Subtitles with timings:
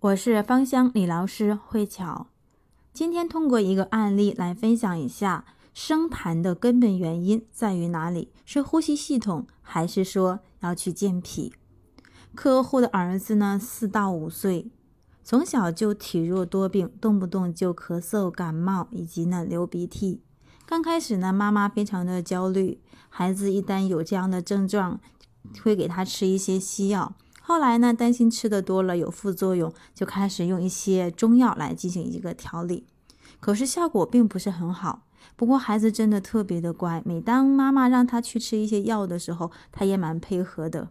[0.00, 2.28] 我是芳香理疗师慧巧，
[2.90, 8.32] 今天通过一个案例来分享一下生痰的根本原因在于哪里？
[8.46, 11.52] 是呼吸系统，还是说要去健脾？
[12.34, 14.70] 客户的儿子呢，四到五岁，
[15.22, 20.22] 从小就体弱多病，动不动就咳嗽、感冒以及呢流鼻涕。
[20.64, 22.80] 刚开始呢，妈妈非常的焦虑，
[23.10, 24.98] 孩子一旦有这样的症状，
[25.62, 27.14] 会给他吃一些西药。
[27.40, 32.86] 后来呢，担心吃的多了有副作用，就开始用一些中药来进行一个调理，
[33.40, 35.06] 可是效果并不是很好。
[35.36, 40.90] 不过孩子真的特别的乖，每当妈妈让他去吃一些药的时候，他也蛮配合的。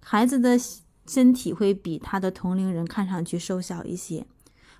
[0.00, 0.58] 孩子的
[1.06, 4.26] 身体会比他的同龄人看上去瘦小一些。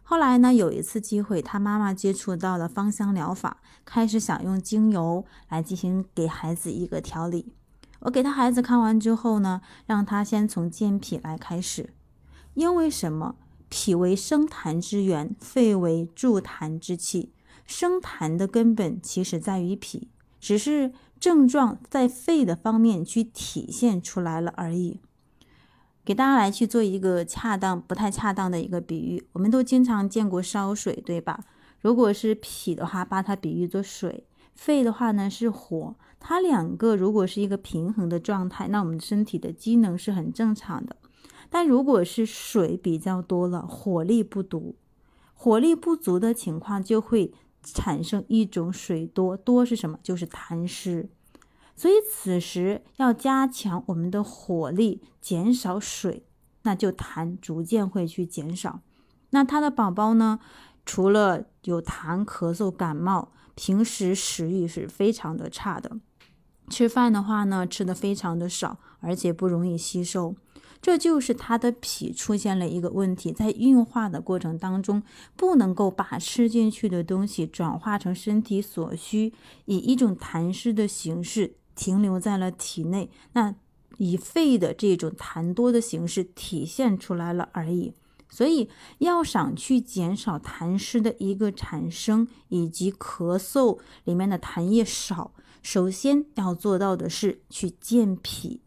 [0.02, 7.52] 后来呢，有一次机会，他妈妈接触到了芳香疗法，开始想用精油来进行给孩子一个调理。
[8.08, 11.92] 我给他孩子看完之后呢，让他先从健脾来开始，
[12.54, 13.36] 因为什么？
[13.68, 17.34] 脾为生痰之源，肺为助痰之器。
[17.66, 20.08] 生痰的根本其实在于脾，
[20.40, 25.00] 只是症状在肺的方面去体现出来了而已。
[26.02, 31.44] 给大家来去做一个恰当不太恰当的一个比喻，我们都经常见过烧水，对吧？
[31.82, 34.24] 如果是脾的话，把它比喻作水；
[34.58, 35.94] 肺的话呢是火。
[36.18, 40.96] 它两个如果是一个平衡的状态，那我们身体的机能是很正常的。
[41.48, 44.74] 但如果是水比较多了，火力不足，
[45.32, 49.96] 火力不足的情况就会产生一种水多，多是什么？
[50.02, 51.08] 就是痰湿。
[51.76, 56.26] 所以此时要加强我们的火力，减少水，
[56.62, 58.80] 那就痰逐渐会去减少。
[59.30, 60.40] 那他的宝宝呢，
[60.84, 65.98] 除了有痰、咳嗽、感冒，平时食欲是非常的差的。
[66.70, 70.36] 吃饭的话呢，吃的非常的少，而且不容易吸收，
[70.80, 75.02] 这就是他的脾出现了一个问题，在运化的过程当中，
[75.34, 79.32] 不能够把吃进去的东西转化成身体所需，
[79.64, 83.56] 以一种痰湿的形式停留在了体内，那
[83.96, 87.94] 以肺的这种痰多的形式体现出来了而已。
[88.30, 88.68] 所以
[88.98, 95.32] 要想去减少痰湿的一个产生，以及咳嗽里面的痰液少。
[95.62, 98.60] 首先要做到的是去健脾，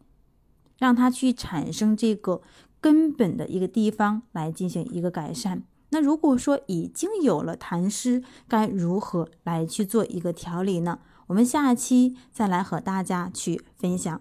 [0.78, 2.42] 让它去产生这个
[2.80, 5.62] 根本的一个地方来进行一个改善。
[5.90, 10.98] 那如果说已经有了痰湿，该如何来去做一个调理呢？
[11.28, 14.20] 我们下期再来和大家去分享。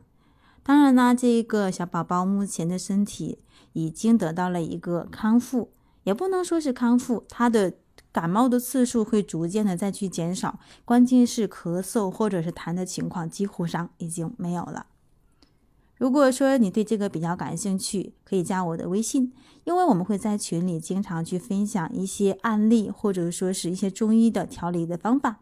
[0.63, 3.39] 当然呢，这个小宝宝目前的身体
[3.73, 5.71] 已经得到了一个康复，
[6.03, 7.73] 也不能说是康复，他的。
[8.13, 14.87] 感冒的次数会逐渐的再去减少，关键是咳嗽或者是痰的情况几乎上已经没有了。
[15.95, 19.31] 如果说你对这个比较感兴趣，可以加我的微信，
[19.63, 25.39] 因为我们会在群里经常去分享一些案例，或者说是一些中医的调理的方法。